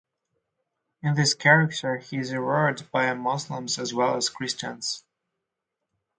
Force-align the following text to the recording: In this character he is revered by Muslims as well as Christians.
In 1.03 1.13
this 1.13 1.35
character 1.35 1.97
he 1.97 2.17
is 2.17 2.33
revered 2.33 2.89
by 2.91 3.13
Muslims 3.13 3.77
as 3.77 3.93
well 3.93 4.15
as 4.15 4.29
Christians. 4.29 5.03